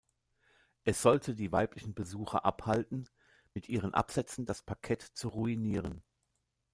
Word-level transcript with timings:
Es 0.83 0.99
sollte 1.03 1.35
die 1.35 1.51
weiblichen 1.51 1.93
Besucher 1.93 2.43
abhalten, 2.43 3.07
mit 3.53 3.69
ihren 3.69 3.93
Absätzen 3.93 4.47
das 4.47 4.63
Parkett 4.63 5.03
zu 5.03 5.27
ruinieren. 5.29 6.01